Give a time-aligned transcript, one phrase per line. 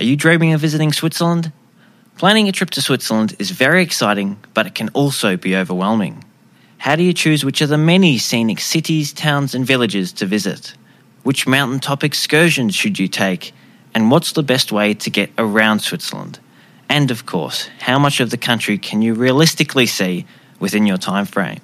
[0.00, 1.52] Are you dreaming of visiting Switzerland?
[2.16, 6.24] Planning a trip to Switzerland is very exciting, but it can also be overwhelming.
[6.78, 10.72] How do you choose which of the many scenic cities, towns, and villages to visit?
[11.22, 13.52] Which mountaintop excursions should you take?
[13.94, 16.38] And what's the best way to get around Switzerland?
[16.88, 20.24] And of course, how much of the country can you realistically see
[20.58, 21.60] within your time frame?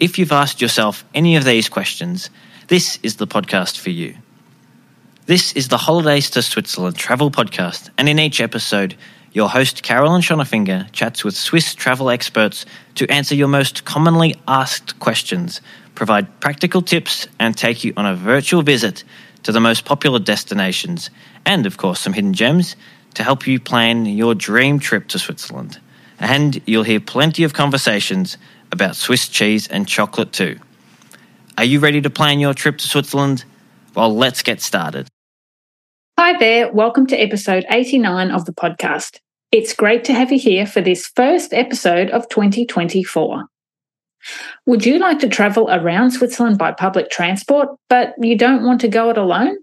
[0.00, 2.28] If you've asked yourself any of these questions,
[2.66, 4.16] this is the podcast for you.
[5.30, 8.96] This is the Holidays to Switzerland travel podcast, and in each episode,
[9.32, 12.66] your host Carolyn Schonnerfinger chats with Swiss travel experts
[12.96, 15.60] to answer your most commonly asked questions,
[15.94, 19.04] provide practical tips, and take you on a virtual visit
[19.44, 21.10] to the most popular destinations,
[21.46, 22.74] and of course, some hidden gems
[23.14, 25.78] to help you plan your dream trip to Switzerland.
[26.18, 28.36] And you'll hear plenty of conversations
[28.72, 30.58] about Swiss cheese and chocolate too.
[31.56, 33.44] Are you ready to plan your trip to Switzerland?
[33.94, 35.06] Well, let's get started.
[36.22, 39.20] Hi there, welcome to episode 89 of the podcast.
[39.52, 43.46] It's great to have you here for this first episode of 2024.
[44.66, 48.88] Would you like to travel around Switzerland by public transport, but you don't want to
[48.88, 49.56] go it alone?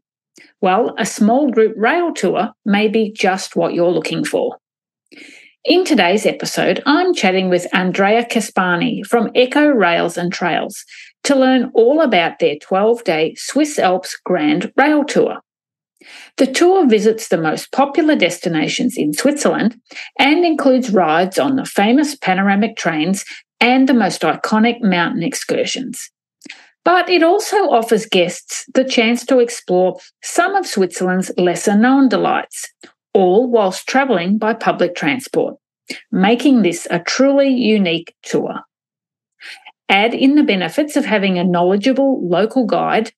[0.60, 4.58] Well, a small group rail tour may be just what you're looking for.
[5.64, 10.84] In today's episode, I'm chatting with Andrea Caspani from Echo Rails and Trails
[11.26, 15.38] to learn all about their 12 day Swiss Alps Grand Rail Tour.
[16.38, 19.80] The tour visits the most popular destinations in Switzerland
[20.20, 23.26] and includes rides on the famous panoramic trains
[23.60, 26.12] and the most iconic mountain excursions.
[26.86, 32.72] But it also offers guests the chance to explore some of Switzerland's lesser known delights,
[33.14, 35.56] all whilst travelling by public transport,
[36.12, 38.62] making this a truly unique tour.
[39.90, 43.12] Add in the benefits of having a knowledgeable local guide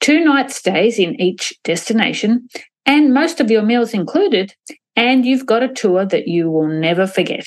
[0.00, 2.48] two night stays in each destination,
[2.86, 4.54] and most of your meals included,
[4.96, 7.46] and you've got a tour that you will never forget.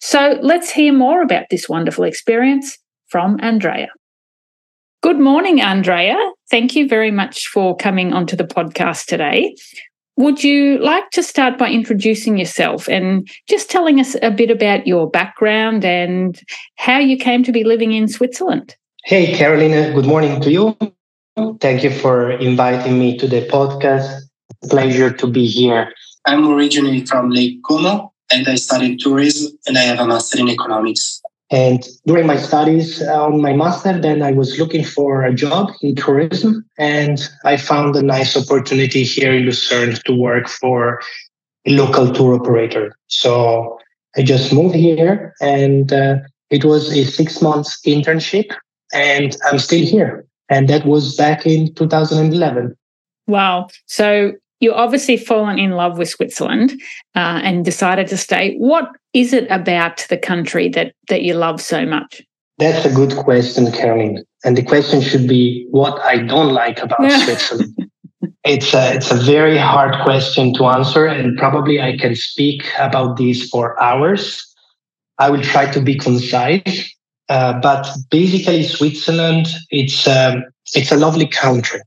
[0.00, 2.76] So let's hear more about this wonderful experience
[3.08, 3.88] from Andrea.
[5.02, 6.18] Good morning, Andrea.
[6.50, 9.54] Thank you very much for coming onto the podcast today.
[10.16, 14.86] Would you like to start by introducing yourself and just telling us a bit about
[14.86, 16.38] your background and
[16.76, 18.76] how you came to be living in Switzerland?
[19.04, 19.94] Hey, Carolina.
[19.94, 20.76] Good morning to you.
[21.60, 24.22] Thank you for inviting me to the podcast.
[24.68, 25.92] Pleasure to be here.
[26.26, 30.48] I'm originally from Lake Como and I studied tourism and I have a master in
[30.48, 31.22] economics.
[31.50, 35.96] And during my studies on my master, then I was looking for a job in
[35.96, 41.00] tourism and I found a nice opportunity here in Lucerne to work for
[41.66, 42.96] a local tour operator.
[43.08, 43.78] So
[44.16, 46.16] I just moved here and uh,
[46.50, 48.54] it was a six months internship
[48.92, 52.76] and I'm still here and that was back in 2011.
[53.26, 53.68] Wow.
[53.86, 56.72] So you obviously fallen in love with Switzerland
[57.14, 58.56] uh, and decided to stay.
[58.58, 62.20] What is it about the country that, that you love so much?
[62.58, 64.22] That's a good question, Caroline.
[64.44, 67.74] And the question should be what I don't like about Switzerland.
[68.44, 73.18] It's a, it's a very hard question to answer, and probably I can speak about
[73.18, 74.42] this for hours.
[75.18, 76.94] I will try to be concise.
[77.30, 80.42] Uh, but basically, Switzerland, it's um,
[80.74, 81.80] it's a lovely country.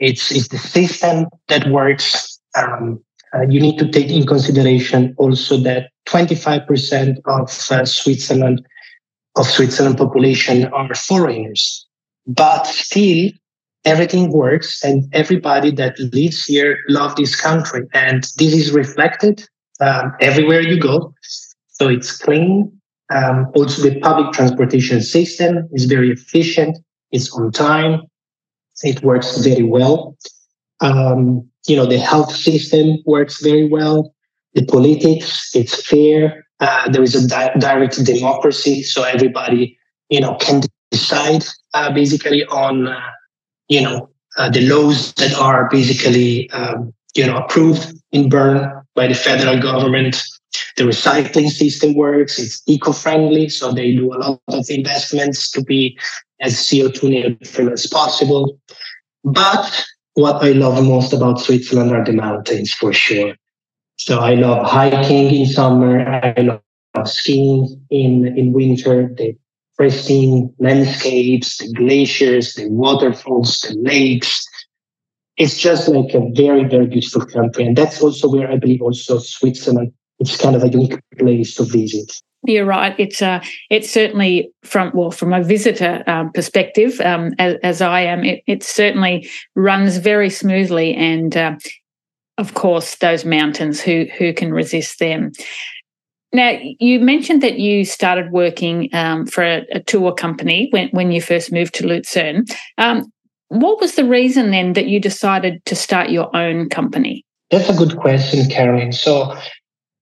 [0.00, 2.40] It's it's the system that works.
[2.56, 3.04] Um,
[3.34, 8.66] uh, you need to take in consideration also that 25% of uh, Switzerland
[9.36, 11.86] of Switzerland population are foreigners,
[12.26, 13.30] but still
[13.84, 19.46] everything works and everybody that lives here love this country, and this is reflected
[19.80, 21.12] um, everywhere you go.
[21.68, 22.77] So it's clean,
[23.10, 26.76] um, also, the public transportation system is very efficient.
[27.10, 28.02] It's on time.
[28.82, 30.16] It works very well.
[30.80, 34.14] Um, you know, the health system works very well.
[34.54, 36.46] The politics, it's fair.
[36.60, 42.44] Uh, there is a di- direct democracy, so everybody, you know, can decide uh, basically
[42.46, 43.00] on, uh,
[43.68, 49.06] you know, uh, the laws that are basically, um, you know, approved in Bern by
[49.06, 50.20] the federal government
[50.76, 52.38] the recycling system works.
[52.38, 55.98] It's eco-friendly, so they do a lot of investments to be
[56.40, 58.58] as CO2 neutral as possible.
[59.24, 63.34] But what I love most about Switzerland are the mountains for sure.
[63.96, 66.08] So I love hiking in summer.
[66.08, 69.36] I love skiing in, in winter, the
[69.76, 74.46] pristine landscapes, the glaciers, the waterfalls, the lakes.
[75.36, 77.64] It's just like a very, very beautiful country.
[77.64, 81.64] And that's also where I believe also Switzerland it's kind of a unique place to
[81.64, 82.12] visit.
[82.44, 82.94] You're right.
[82.98, 88.02] It's uh, it's certainly from well from a visitor um, perspective, um, as, as, I
[88.02, 91.56] am, it, it, certainly runs very smoothly, and uh,
[92.38, 95.32] Of course, those mountains, who, who can resist them?
[96.32, 101.10] Now, you mentioned that you started working um, for a, a, tour company when, when
[101.10, 102.44] you first moved to Lucerne.
[102.76, 103.12] Um,
[103.48, 107.24] what was the reason then that you decided to start your own company?
[107.50, 108.92] That's a good question, Carolyn.
[108.92, 109.34] So,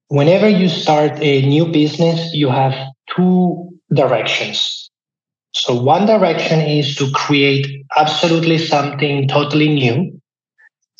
[0.08, 2.74] whenever you start a new business, you have
[3.14, 4.90] two directions.
[5.52, 7.66] So, one direction is to create
[7.96, 10.20] absolutely something totally new.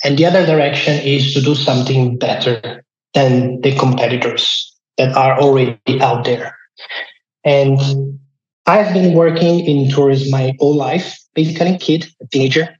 [0.05, 6.01] And the other direction is to do something better than the competitors that are already
[6.01, 6.57] out there.
[7.45, 7.79] And
[8.67, 12.77] I've been working in tourism my whole life, basically a kid, a teenager.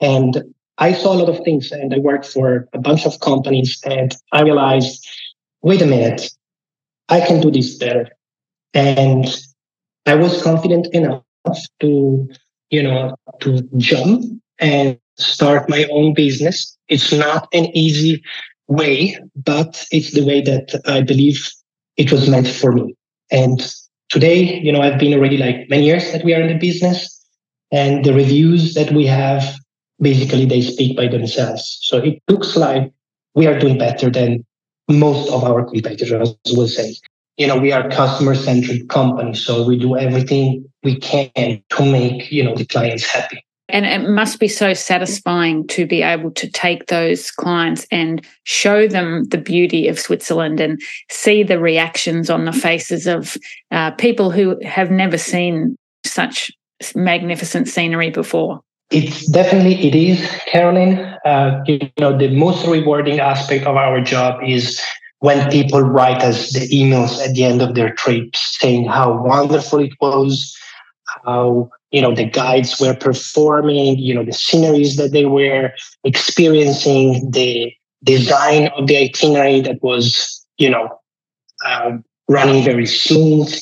[0.00, 0.42] And
[0.78, 4.14] I saw a lot of things and I worked for a bunch of companies and
[4.32, 5.06] I realized,
[5.66, 6.30] wait a minute,
[7.08, 8.08] I can do this better.
[8.72, 9.26] And
[10.06, 11.24] I was confident enough
[11.80, 12.28] to,
[12.70, 14.24] you know, to jump
[14.60, 16.78] and start my own business.
[16.88, 18.22] It's not an easy
[18.68, 21.50] way, but it's the way that I believe
[21.96, 22.94] it was meant for me.
[23.32, 23.58] And
[24.08, 26.98] today, you know, I've been already like many years that we are in the business
[27.72, 29.42] and the reviews that we have,
[30.00, 31.78] basically they speak by themselves.
[31.82, 32.92] So it looks like
[33.34, 34.44] we are doing better than
[34.88, 36.94] most of our competitors will say.
[37.36, 42.32] You know, we are customer centric company, so we do everything we can to make,
[42.32, 43.44] you know, the clients happy.
[43.68, 48.86] And it must be so satisfying to be able to take those clients and show
[48.86, 50.80] them the beauty of Switzerland and
[51.10, 53.36] see the reactions on the faces of
[53.72, 56.52] uh, people who have never seen such
[56.94, 58.60] magnificent scenery before.
[58.90, 60.98] It's definitely it is, Carolyn.
[61.24, 64.80] Uh, you know, the most rewarding aspect of our job is
[65.20, 69.80] when people write us the emails at the end of their trips saying how wonderful
[69.80, 70.56] it was,
[71.24, 75.72] how you know the guides were performing you know the sceneries that they were
[76.04, 77.72] experiencing the
[78.04, 80.88] design of the itinerary that was you know
[81.64, 81.92] uh,
[82.28, 83.52] running very smooth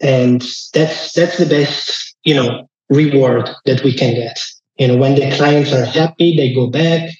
[0.00, 0.42] and
[0.74, 4.38] that's that's the best you know reward that we can get
[4.76, 7.10] you know when the clients are happy they go back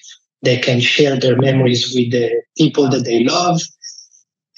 [0.41, 3.59] they can share their memories with the people that they love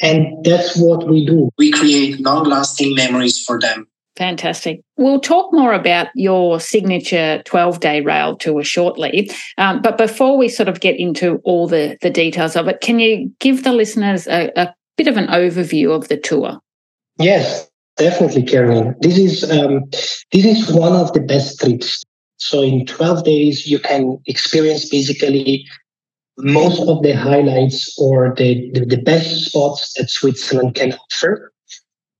[0.01, 4.81] and that's what we do we create long lasting memories for them Fantastic.
[4.97, 9.29] We'll talk more about your signature 12 day rail tour shortly.
[9.59, 12.97] Um, but before we sort of get into all the, the details of it, can
[12.97, 16.57] you give the listeners a, a bit of an overview of the tour?
[17.19, 18.95] Yes, definitely, Karen.
[19.01, 19.83] This is um,
[20.31, 22.03] this is one of the best trips.
[22.37, 25.65] So in 12 days, you can experience basically
[26.37, 31.51] most of the highlights or the, the, the best spots that Switzerland can offer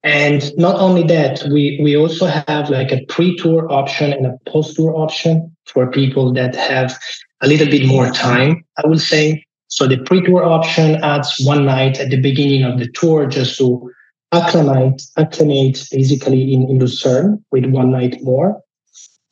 [0.07, 4.95] and not only that, we, we also have like a pre-tour option and a post-tour
[4.95, 6.97] option for people that have
[7.41, 9.43] a little bit more time, I would say.
[9.67, 13.91] So the pre-tour option adds one night at the beginning of the tour just to
[14.31, 18.61] acclimate, acclimate basically in, in Lucerne with one night more.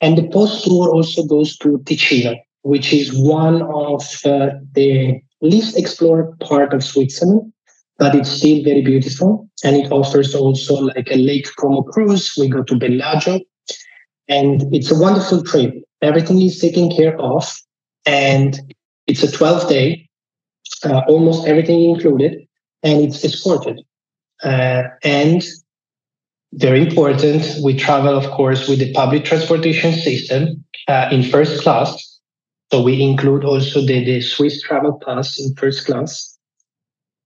[0.06, 6.40] And the post-tour also goes to Ticino, which is one of uh, the least explored
[6.40, 7.52] part of Switzerland
[7.98, 9.50] but it's still very beautiful.
[9.64, 12.34] And it offers also like a Lake Como cruise.
[12.38, 13.40] We go to Bellagio
[14.28, 15.74] and it's a wonderful trip.
[16.02, 17.50] Everything is taken care of
[18.06, 18.60] and
[19.08, 20.10] it's a 12 day,
[20.84, 22.46] uh, almost everything included,
[22.84, 23.82] and it's escorted.
[24.44, 25.44] Uh, and
[26.58, 32.20] very important, we travel, of course, with the public transportation system uh, in first class.
[32.72, 36.38] So we include also the, the Swiss travel pass in first class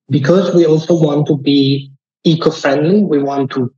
[0.09, 1.91] because we also want to be
[2.23, 3.73] eco-friendly, we want to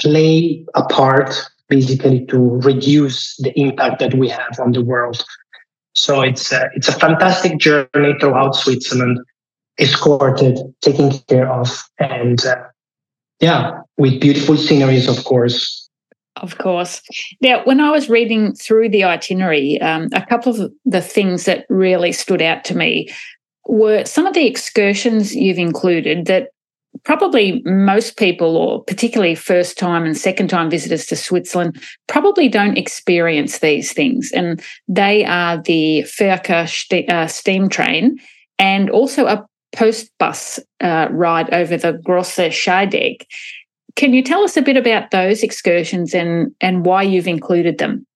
[0.00, 1.34] play a part
[1.68, 5.24] basically to reduce the impact that we have on the world.
[5.94, 9.20] So it's a, it's a fantastic journey throughout Switzerland,
[9.78, 12.56] escorted, taken care of, and uh,
[13.40, 15.88] yeah, with beautiful sceneries, of course.
[16.36, 17.00] Of course.
[17.40, 21.66] Now, when I was reading through the itinerary, um, a couple of the things that
[21.68, 23.08] really stood out to me
[23.68, 26.48] were some of the excursions you've included that
[27.04, 32.76] probably most people, or particularly first time and second time visitors to Switzerland, probably don't
[32.76, 34.32] experience these things.
[34.32, 38.18] And they are the Furka uh, steam train
[38.58, 43.24] and also a post bus uh, ride over the Grosse Scheidegg.
[43.96, 48.06] Can you tell us a bit about those excursions and, and why you've included them?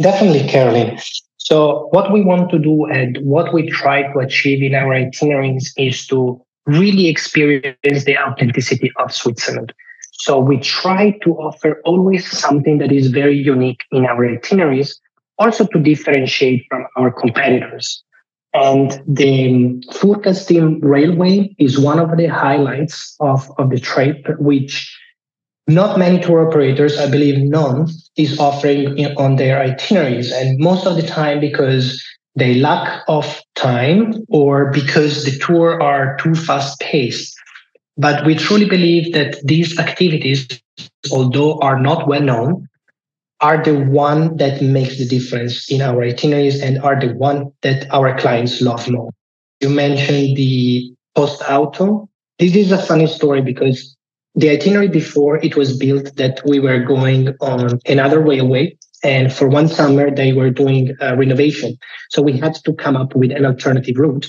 [0.00, 0.98] Definitely, Caroline.
[1.38, 5.72] So what we want to do and what we try to achieve in our itineraries
[5.76, 9.72] is to really experience the authenticity of Switzerland.
[10.12, 15.00] So we try to offer always something that is very unique in our itineraries,
[15.38, 18.04] also to differentiate from our competitors.
[18.52, 24.92] And the Furka Steam Railway is one of the highlights of, of the trip, which
[25.68, 30.32] not many tour operators, I believe none, is offering on their itineraries.
[30.32, 32.02] And most of the time, because
[32.34, 37.34] they lack of time or because the tour are too fast paced.
[37.96, 40.48] But we truly believe that these activities,
[41.12, 42.68] although are not well known,
[43.40, 47.86] are the one that makes the difference in our itineraries and are the one that
[47.90, 49.10] our clients love more.
[49.60, 52.08] You mentioned the post auto.
[52.38, 53.96] This is a funny story because
[54.34, 59.48] the itinerary before it was built that we were going on another railway and for
[59.48, 61.76] one summer they were doing a renovation
[62.10, 64.26] so we had to come up with an alternative route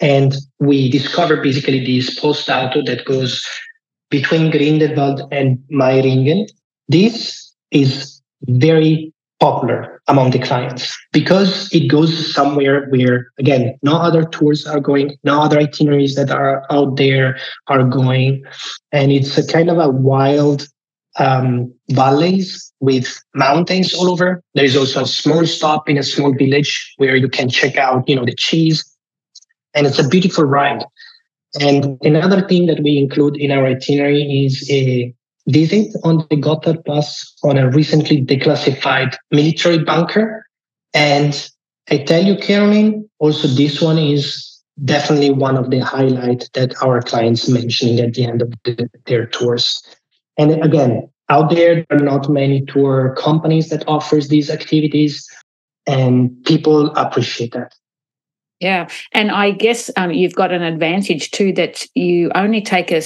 [0.00, 3.44] and we discovered basically this post auto that goes
[4.10, 6.46] between Grindelwald and Meiringen.
[6.88, 14.24] This is very popular among the clients because it goes somewhere where again no other
[14.24, 18.42] tours are going no other itineraries that are out there are going.
[18.92, 20.66] And it's a kind of a wild
[21.18, 24.42] um, valleys with mountains all over.
[24.54, 28.08] There is also a small stop in a small village where you can check out
[28.08, 28.84] you know the cheese.
[29.74, 30.84] And it's a beautiful ride.
[31.60, 35.14] And another thing that we include in our itinerary is a
[35.48, 40.46] visit on the Gotthard Pass on a recently declassified military bunker.
[40.92, 41.48] And
[41.90, 47.00] I tell you, Caroline, also this one is definitely one of the highlights that our
[47.00, 49.82] clients mentioning at the end of the, their tours.
[50.36, 55.26] And again, out there, there are not many tour companies that offers these activities
[55.86, 57.74] and people appreciate that.
[58.60, 63.02] Yeah, and I guess um, you've got an advantage too that you only take a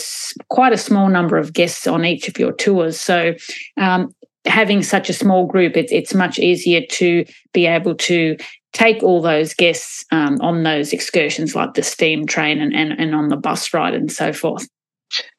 [0.48, 3.00] quite a small number of guests on each of your tours.
[3.00, 3.34] So
[3.76, 4.14] um,
[4.46, 8.36] having such a small group, it, it's much easier to be able to
[8.72, 13.14] take all those guests um, on those excursions, like the steam train and, and, and
[13.14, 14.68] on the bus ride and so forth.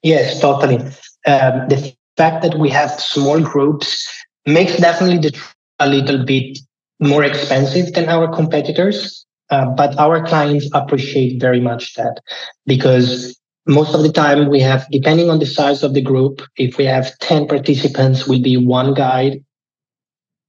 [0.04, 0.78] Yes, totally.
[1.26, 4.06] Um, the fact that we have small groups
[4.46, 5.40] makes definitely the
[5.80, 6.60] a little bit
[7.00, 12.22] more expensive than our competitors uh, but our clients appreciate very much that
[12.66, 16.78] because most of the time we have, depending on the size of the group, if
[16.78, 19.44] we have 10 participants, will be one guide.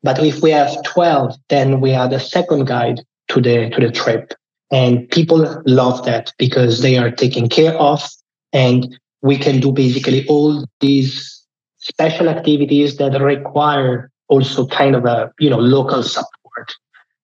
[0.03, 3.93] But if we have 12, then we add a second guide to the, to the
[3.93, 4.33] trip.
[4.71, 8.03] And people love that because they are taken care of
[8.53, 11.45] and we can do basically all these
[11.79, 16.33] special activities that require also kind of a, you know, local support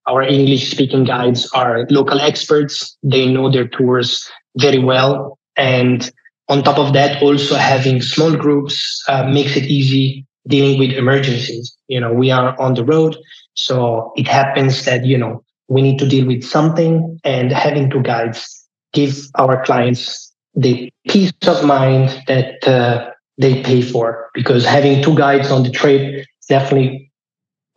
[0.09, 2.97] our English speaking guides are local experts.
[3.03, 5.39] They know their tours very well.
[5.57, 6.11] And
[6.49, 11.77] on top of that, also having small groups uh, makes it easy dealing with emergencies.
[11.89, 13.17] You know, we are on the road.
[13.55, 18.03] So it happens that, you know, we need to deal with something and having two
[18.03, 25.03] guides give our clients the peace of mind that uh, they pay for because having
[25.03, 27.13] two guides on the trip is definitely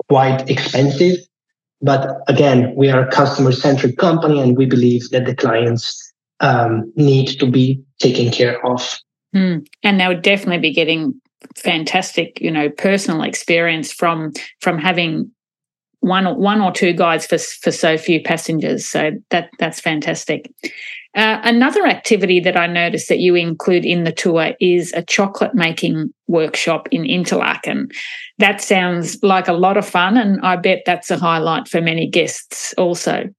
[0.07, 1.17] quite expensive
[1.81, 6.91] but again, we are a customer centric company and we believe that the clients um,
[6.95, 8.99] need to be taken care of.
[9.35, 9.65] Mm.
[9.83, 11.19] And they would definitely be getting
[11.55, 15.31] fantastic, you know, personal experience from from having
[16.01, 18.85] one one or two guides for for so few passengers.
[18.85, 20.51] So that that's fantastic.
[21.13, 25.53] Uh, another activity that I noticed that you include in the tour is a chocolate
[25.53, 27.89] making workshop in Interlaken.
[28.37, 32.07] That sounds like a lot of fun, and I bet that's a highlight for many
[32.07, 33.29] guests also.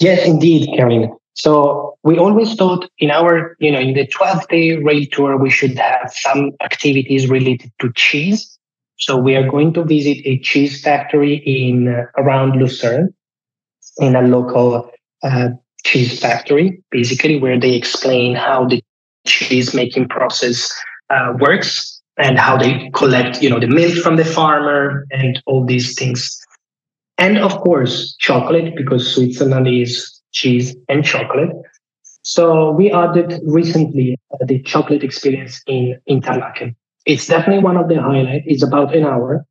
[0.00, 1.16] Yes, indeed, Karen.
[1.34, 5.50] So we always thought in our, you know, in the 12 day rail tour, we
[5.50, 8.58] should have some activities related to cheese.
[8.98, 13.14] So we are going to visit a cheese factory in uh, around Lucerne
[13.98, 14.90] in a local
[15.22, 15.48] uh,
[15.84, 18.82] cheese factory, basically, where they explain how the
[19.26, 20.72] cheese making process
[21.10, 25.64] uh, works and how they collect, you know, the milk from the farmer and all
[25.64, 26.38] these things.
[27.18, 31.50] And of course, chocolate, because Switzerland is cheese and chocolate.
[32.22, 36.76] So we added recently uh, the chocolate experience in Interlaken.
[37.06, 38.44] It's definitely one of the highlights.
[38.46, 39.44] It's about an hour.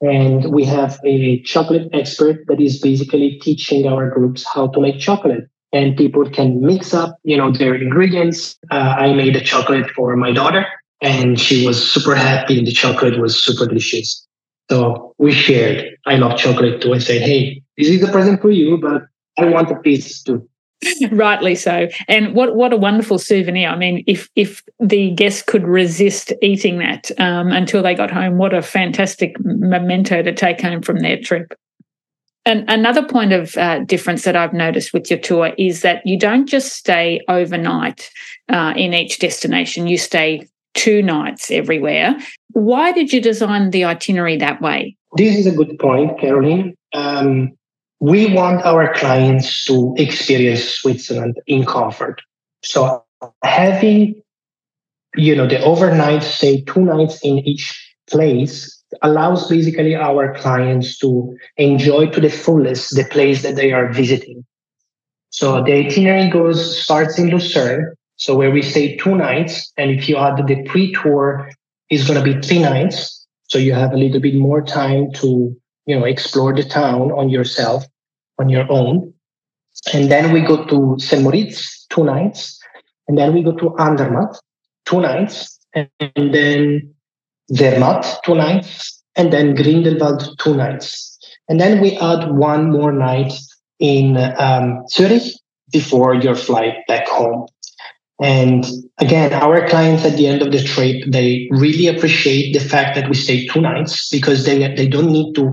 [0.00, 4.98] And we have a chocolate expert that is basically teaching our groups how to make
[4.98, 8.56] chocolate and people can mix up, you know, their ingredients.
[8.70, 10.66] Uh, I made a chocolate for my daughter
[11.02, 14.26] and she was super happy and the chocolate was super delicious.
[14.70, 15.96] So we shared.
[16.06, 16.94] I love chocolate too.
[16.94, 19.02] I said, Hey, this is a present for you, but
[19.38, 20.48] I want a piece too.
[21.10, 21.88] Rightly so.
[22.08, 23.68] And what what a wonderful souvenir.
[23.68, 28.38] I mean, if if the guests could resist eating that um, until they got home,
[28.38, 31.54] what a fantastic memento to take home from their trip.
[32.46, 36.16] And another point of uh, difference that I've noticed with your tour is that you
[36.16, 38.08] don't just stay overnight
[38.48, 42.16] uh, in each destination, you stay two nights everywhere.
[42.52, 44.96] Why did you design the itinerary that way?
[45.16, 46.76] This is a good point, Caroline.
[46.92, 47.52] Um,
[47.98, 52.20] we want our clients to experience Switzerland in comfort.
[52.62, 53.02] So
[53.42, 54.22] having,
[55.16, 61.36] you know, the overnight stay two nights in each place allows basically our clients to
[61.56, 64.44] enjoy to the fullest the place that they are visiting.
[65.30, 70.08] So the itinerary goes starts in Lucerne, so where we stay two nights, and if
[70.08, 71.50] you add the pre-tour,
[71.90, 73.26] is going to be three nights.
[73.48, 75.54] So you have a little bit more time to
[75.86, 77.84] you know explore the town on yourself,
[78.38, 79.12] on your own.
[79.92, 81.22] And then we go to St.
[81.22, 82.58] Moritz, two nights,
[83.06, 84.36] and then we go to Andermatt,
[84.84, 85.90] two nights, and
[86.34, 86.94] then
[87.52, 91.18] Zermatt, two nights, and then Grindelwald, two nights.
[91.48, 93.32] And then we add one more night
[93.78, 95.32] in um, Zurich
[95.72, 97.46] before your flight back home.
[98.20, 98.64] And
[98.98, 103.08] again, our clients at the end of the trip, they really appreciate the fact that
[103.08, 105.52] we stay two nights because they, they don't need to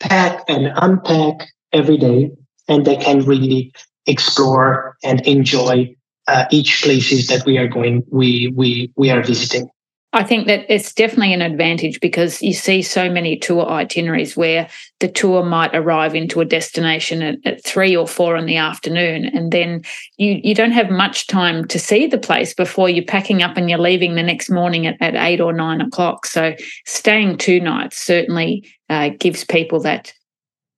[0.00, 2.30] pack and unpack every day
[2.68, 3.72] and they can really
[4.06, 5.94] explore and enjoy
[6.26, 9.70] uh, each places that we are going, we, we, we are visiting.
[10.12, 14.68] I think that it's definitely an advantage because you see so many tour itineraries where
[15.00, 19.26] the tour might arrive into a destination at, at, three or four in the afternoon,
[19.26, 19.82] and then
[20.16, 23.68] you you don't have much time to see the place before you're packing up and
[23.68, 26.24] you're leaving the next morning at, at eight or nine o'clock.
[26.24, 26.54] So
[26.86, 30.14] staying two nights certainly uh, gives people that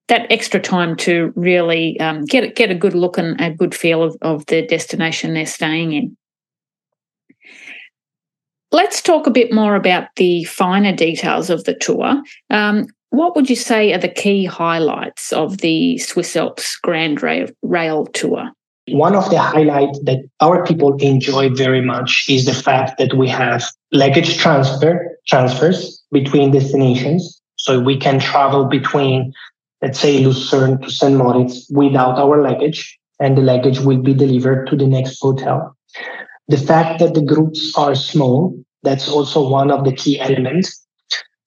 [0.08, 4.02] that extra time to really um, get get a good look and a good feel
[4.02, 6.16] of, of the destination they're staying in.
[8.70, 12.22] Let's talk a bit more about the finer details of the tour.
[12.50, 17.46] Um, what would you say are the key highlights of the Swiss Alps Grand Rail,
[17.62, 18.50] Rail Tour?
[18.90, 23.28] One of the highlights that our people enjoy very much is the fact that we
[23.28, 27.40] have luggage transfer transfers between destinations.
[27.56, 29.32] So we can travel between,
[29.82, 31.16] let's say, Lucerne to St.
[31.16, 35.76] Moritz without our luggage, and the luggage will be delivered to the next hotel.
[36.48, 40.86] The fact that the groups are small, that's also one of the key elements.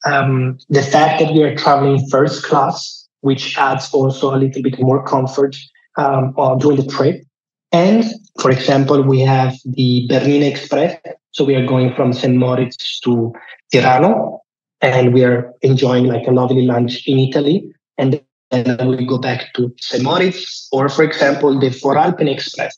[0.06, 4.80] Um, the fact that we are traveling first class, which adds also a little bit
[4.80, 5.56] more comfort
[5.98, 7.24] um, during the trip.
[7.72, 8.04] And
[8.40, 10.98] for example, we have the Bernina Express.
[11.32, 12.36] So we are going from St.
[12.36, 13.34] Moritz to
[13.74, 14.40] Tirano
[14.82, 17.74] and we are enjoying like a lovely lunch in Italy.
[17.98, 20.04] And then we go back to St.
[20.04, 22.78] Moritz or for example, the Voralpen Express.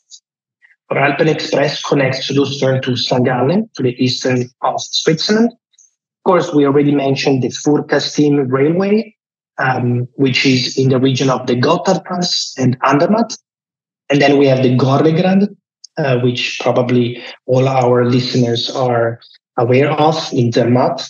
[0.90, 3.24] Voralpen Express connects Lucerne to St.
[3.24, 5.50] Gallen, to the eastern of Switzerland.
[5.52, 8.00] Of course, we already mentioned the Furka
[8.50, 9.14] Railway,
[9.58, 13.36] um, which is in the region of the Gotthard Pass and Andermatt.
[14.10, 15.48] And then we have the Gornergrat,
[15.96, 19.20] uh, which probably all our listeners are
[19.56, 21.08] aware of in Zermatt.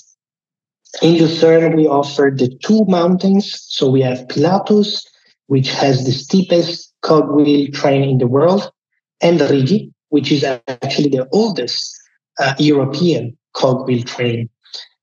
[1.03, 3.61] In Lucerne, we offer the two mountains.
[3.69, 5.05] So we have Pilatus,
[5.49, 8.71] which has the steepest cogwheel train in the world,
[9.21, 11.95] and Rigi, which is actually the oldest
[12.39, 14.49] uh, European cogwheel train.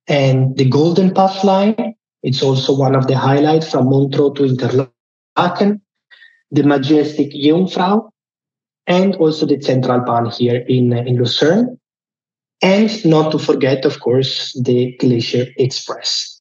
[0.08, 5.82] And the GoldenPass line, it's also one of the highlights from Montreux to Interlaken,
[6.52, 8.10] the majestic Jungfrau,
[8.88, 11.80] and also the Zentralbahn here in, uh, in Lucerne.
[12.62, 16.40] And not to forget, of course, the Glacier Express,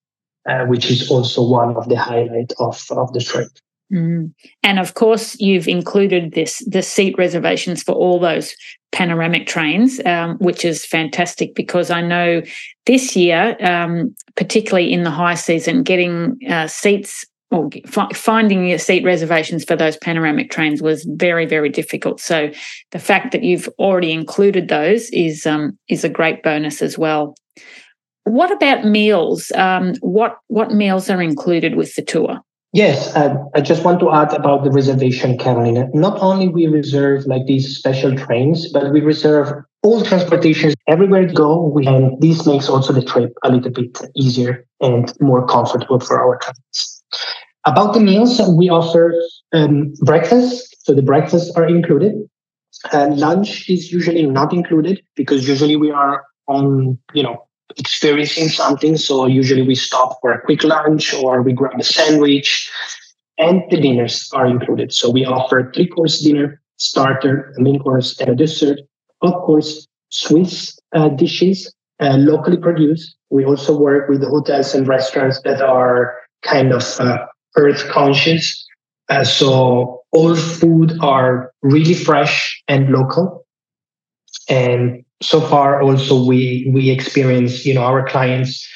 [0.49, 3.49] uh, which is also one of the highlights of, of the trip.
[3.93, 4.33] Mm.
[4.63, 8.55] And of course, you've included this the seat reservations for all those
[8.93, 12.43] panoramic trains, um, which is fantastic because I know
[12.87, 17.69] this year, um, particularly in the high season, getting uh, seats or
[18.15, 22.21] finding your seat reservations for those panoramic trains was very very difficult.
[22.21, 22.51] So
[22.93, 27.35] the fact that you've already included those is um, is a great bonus as well.
[28.23, 29.51] What about meals?
[29.57, 32.41] Um, what what meals are included with the tour?
[32.73, 35.89] Yes, uh, I just want to add about the reservation, Carolina.
[35.93, 39.49] Not only we reserve like these special trains, but we reserve
[39.83, 41.67] all transportations everywhere you go.
[41.67, 46.21] We, and this makes also the trip a little bit easier and more comfortable for
[46.21, 47.03] our clients.
[47.67, 49.15] About the meals, we offer
[49.53, 50.77] um, breakfast.
[50.87, 52.13] So the breakfasts are included.
[52.93, 58.97] Uh, lunch is usually not included because usually we are on, you know, experiencing something.
[58.97, 62.71] So usually we stop for a quick lunch or we grab a sandwich
[63.39, 64.93] and the dinners are included.
[64.93, 68.79] So we offer three course dinner, starter, a main course and a dessert.
[69.23, 73.17] Of course, Swiss uh, dishes, uh, locally produced.
[73.31, 78.67] We also work with hotels and restaurants that are kind of uh, earth conscious.
[79.09, 83.47] Uh, so all food are really fresh and local.
[84.49, 88.67] And so far also we we experience, you know, our clients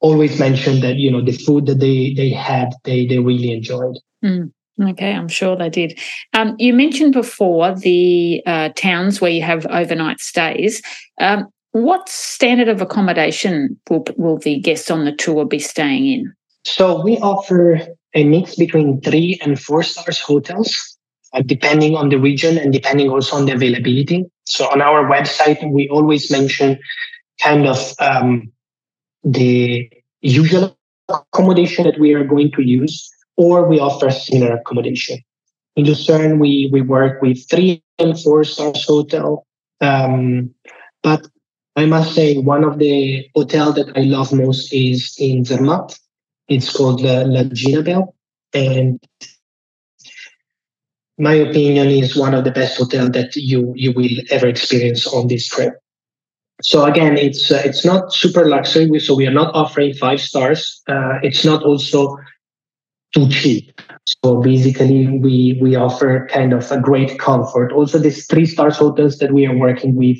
[0.00, 3.96] always mention that, you know, the food that they they had, they they really enjoyed.
[4.24, 4.52] Mm.
[4.82, 5.98] Okay, I'm sure they did.
[6.32, 10.82] Um, you mentioned before the uh, towns where you have overnight stays.
[11.20, 16.34] Um, what standard of accommodation will, will the guests on the tour be staying in?
[16.64, 17.80] So we offer
[18.14, 20.93] a mix between three and four stars hotels,
[21.34, 24.24] uh, depending on the region and depending also on the availability.
[24.44, 26.78] So on our website, we always mention
[27.42, 28.52] kind of um,
[29.24, 30.76] the usual
[31.08, 35.18] accommodation that we are going to use, or we offer similar accommodation.
[35.76, 39.46] In Lucerne, we, we work with three and four stars hotel.
[39.80, 40.54] Um,
[41.02, 41.26] but
[41.76, 45.98] I must say, one of the hotel that I love most is in Zermatt.
[46.48, 48.14] It's called La, La Ginabelle.
[48.52, 49.02] And
[51.18, 55.28] my opinion is one of the best hotels that you you will ever experience on
[55.28, 55.74] this trip.
[56.62, 58.98] So again, it's uh, it's not super luxury.
[59.00, 60.82] So we are not offering five stars.
[60.88, 62.16] Uh, it's not also
[63.14, 63.80] too cheap.
[64.22, 67.72] So basically, we we offer kind of a great comfort.
[67.72, 70.18] Also, these three stars hotels that we are working with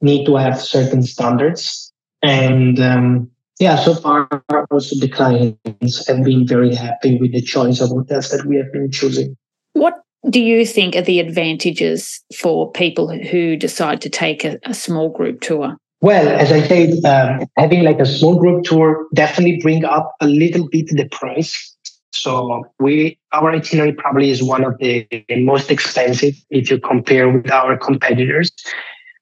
[0.00, 1.92] need to have certain standards.
[2.22, 3.30] And um,
[3.60, 4.28] yeah, so far
[4.70, 8.72] also the clients have been very happy with the choice of hotels that we have
[8.72, 9.36] been choosing.
[9.72, 14.74] What do you think are the advantages for people who decide to take a, a
[14.74, 15.76] small group tour?
[16.00, 20.26] Well, as I said, um, having like a small group tour definitely bring up a
[20.26, 21.74] little bit the price.
[22.12, 25.06] So we our itinerary probably is one of the
[25.38, 28.50] most expensive if you compare with our competitors.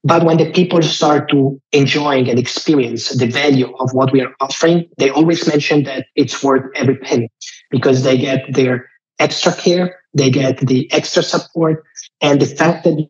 [0.05, 4.35] But when the people start to enjoying and experience the value of what we are
[4.41, 7.31] offering, they always mention that it's worth every penny
[7.71, 11.85] because they get their extra care, they get the extra support,
[12.21, 13.09] and the fact that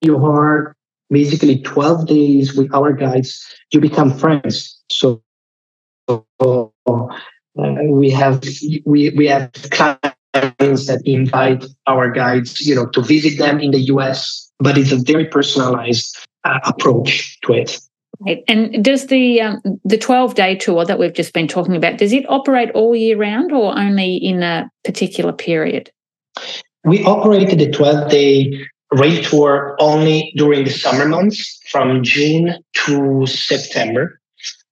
[0.00, 0.74] you are
[1.10, 4.80] basically 12 days with our guides, you become friends.
[4.90, 5.22] So,
[6.08, 6.66] uh,
[7.56, 8.42] we have
[8.84, 13.80] we we have clients that invite our guides, you know, to visit them in the
[13.92, 17.78] US but it's a very personalized uh, approach to it.
[18.20, 18.44] Right.
[18.46, 22.12] And does the um, the twelve day tour that we've just been talking about does
[22.12, 25.90] it operate all year round or only in a particular period?
[26.84, 28.52] We operated the twelve day
[28.92, 34.20] rail tour only during the summer months, from June to September,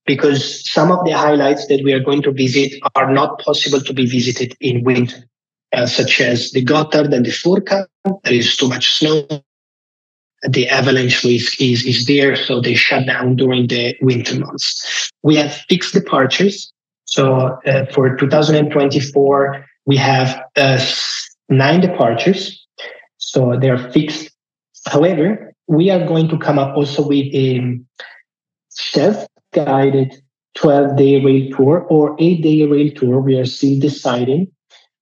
[0.07, 3.95] because some of the highlights that we are going to visit are not possible to
[3.95, 5.17] be visited in winter,
[5.73, 7.87] uh, such as the Gotthard and the Furka.
[8.25, 9.27] There is too much snow
[10.49, 15.11] the avalanche risk is, is there, so they shut down during the winter months.
[15.23, 16.73] We have fixed departures.
[17.05, 20.79] So uh, for 2024, we have uh,
[21.51, 22.67] nine departures.
[23.19, 24.31] So they are fixed.
[24.87, 27.79] However, we are going to come up also with a
[28.71, 30.23] self-guided
[30.57, 33.21] 12-day rail tour or 8-day rail tour.
[33.21, 34.51] We are still deciding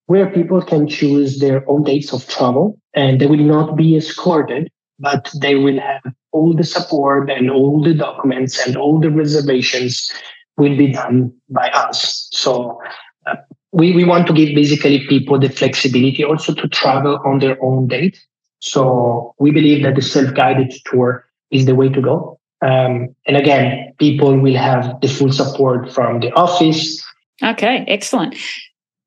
[0.07, 4.71] where people can choose their own dates of travel and they will not be escorted
[4.99, 10.11] but they will have all the support and all the documents and all the reservations
[10.57, 12.29] will be done by us.
[12.33, 12.81] So
[13.27, 13.37] uh,
[13.72, 17.87] we, we want to give basically people the flexibility also to travel on their own
[17.88, 18.18] date.
[18.61, 22.40] So we believe that the self-guided tour is the way to go.
[22.61, 27.02] Um, and again, people will have the full support from the office.
[27.42, 28.35] Okay, excellent.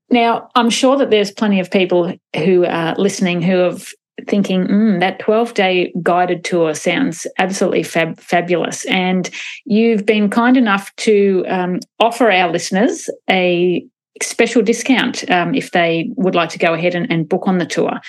[0.09, 3.87] Now, I'm sure that there's plenty of people who are listening who have
[4.27, 8.85] thinking, mm, that 12 day guided tour sounds absolutely fab- fabulous.
[8.85, 9.29] And
[9.65, 13.83] you've been kind enough to um, offer our listeners a
[14.21, 17.65] special discount um, if they would like to go ahead and, and, book on the
[17.65, 17.99] tour.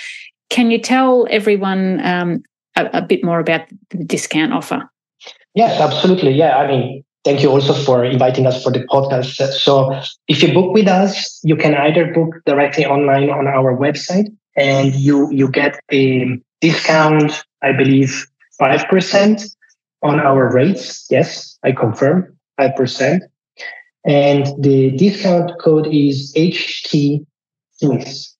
[0.50, 2.42] Can you tell everyone um,
[2.76, 4.90] a, a bit more about the discount offer?
[5.54, 6.32] Yes, absolutely.
[6.32, 9.52] Yeah, I mean, thank you also for inviting us for the podcast.
[9.52, 14.26] So, if you book with us, you can either book directly online on our website
[14.56, 18.26] and you you get a discount, I believe,
[18.58, 19.42] five percent
[20.02, 21.06] on our rates.
[21.10, 23.22] Yes, I confirm five percent.
[24.04, 27.24] And the discount code is HT
[27.72, 28.36] Swiss.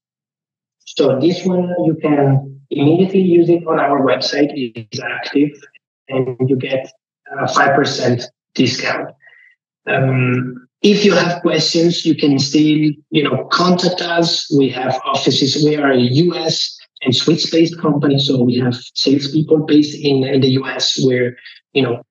[0.84, 4.52] So this one you can immediately use it on our website.
[4.54, 5.50] It is active,
[6.08, 6.90] and you get
[7.40, 9.10] a five percent discount.
[9.86, 14.52] Um, if you have questions, you can still, you know, contact us.
[14.56, 15.62] We have offices.
[15.64, 20.50] We are a US and Swiss-based company, so we have salespeople based in, in the
[20.62, 21.36] US where,
[21.72, 22.02] you know,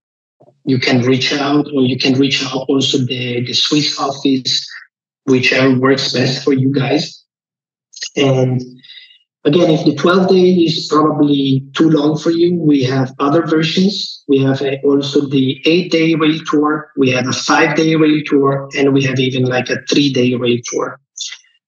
[0.65, 4.67] you can reach out or you can reach out also the, the Swiss office.
[5.25, 7.23] whichever works best for you guys.
[8.15, 8.61] And
[9.45, 14.23] again, if the 12 day is probably too long for you, we have other versions.
[14.27, 18.21] We have a, also the eight day rail tour, we have a five day rail
[18.25, 20.99] tour, and we have even like a three day rail tour.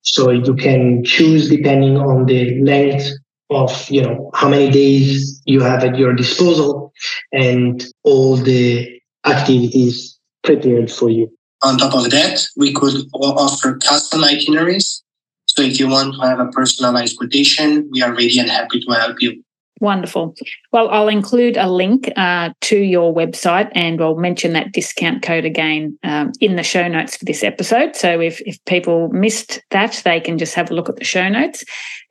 [0.02, 3.10] So you can choose depending on the length
[3.50, 6.83] of you know how many days you have at your disposal
[7.32, 11.32] and all the activities prepared for you.
[11.64, 15.02] On top of that, we could offer custom itineraries.
[15.46, 18.92] So if you want to have a personalized quotation, we are ready and happy to
[18.92, 19.44] help you.
[19.80, 20.36] Wonderful.
[20.72, 25.46] Well, I'll include a link uh, to your website and I'll mention that discount code
[25.46, 27.96] again um, in the show notes for this episode.
[27.96, 31.28] So if, if people missed that, they can just have a look at the show
[31.28, 31.66] notes.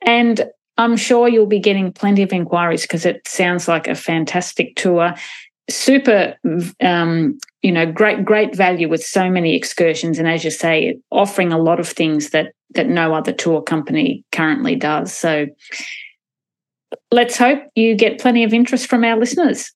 [0.05, 0.45] And
[0.77, 5.13] I'm sure you'll be getting plenty of inquiries because it sounds like a fantastic tour.
[5.69, 6.35] Super,
[6.81, 11.53] um, you know, great, great value with so many excursions, and as you say, offering
[11.53, 15.13] a lot of things that that no other tour company currently does.
[15.13, 15.45] So,
[17.11, 19.71] let's hope you get plenty of interest from our listeners.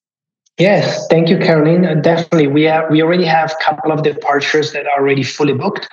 [0.57, 2.01] Yes, thank you, Caroline.
[2.01, 5.87] Definitely, we have we already have a couple of departures that are already fully booked,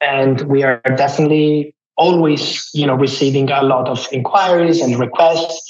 [0.00, 5.60] and we are definitely always you know receiving a lot of inquiries and requests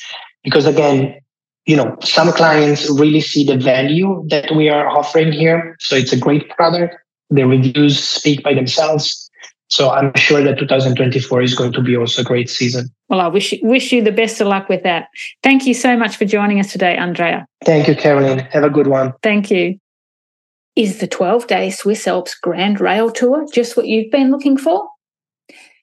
[0.45, 1.19] because again
[1.67, 6.13] you know some clients really see the value that we are offering here so it's
[6.13, 6.95] a great product
[7.31, 9.29] the reviews speak by themselves
[9.71, 12.89] so I'm sure that 2024 is going to be also a great season.
[13.09, 15.09] Well, I wish wish you the best of luck with that.
[15.43, 17.47] Thank you so much for joining us today, Andrea.
[17.67, 18.39] Thank you, Caroline.
[18.51, 19.13] Have a good one.
[19.23, 19.79] Thank you.
[20.75, 24.89] Is the 12 day Swiss Alps Grand Rail Tour just what you've been looking for?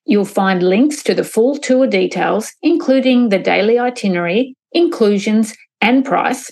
[0.05, 6.51] You'll find links to the full tour details, including the daily itinerary, inclusions, and price,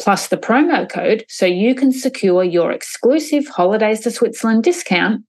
[0.00, 5.24] plus the promo code so you can secure your exclusive Holidays to Switzerland discount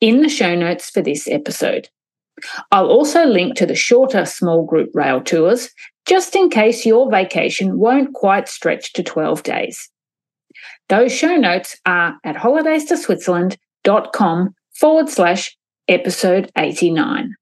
[0.00, 1.88] in the show notes for this episode.
[2.70, 5.70] I'll also link to the shorter small group rail tours
[6.06, 9.90] just in case your vacation won't quite stretch to 12 days.
[10.88, 15.57] Those show notes are at holidaystoswitzerland.com forward slash
[15.88, 17.34] episode 89.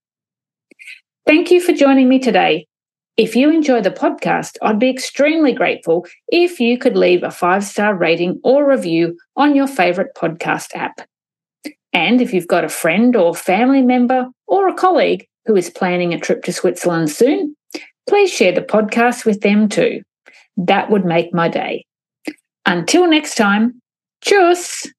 [1.27, 2.67] Thank you for joining me today
[3.17, 7.65] if you enjoy the podcast, I'd be extremely grateful if you could leave a five
[7.65, 11.01] star rating or review on your favorite podcast app.
[11.95, 16.13] And if you've got a friend or family member or a colleague who is planning
[16.13, 17.57] a trip to Switzerland soon,
[18.07, 20.03] please share the podcast with them too.
[20.59, 21.87] That would make my day.
[22.67, 23.81] Until next time,
[24.23, 24.91] tschüss.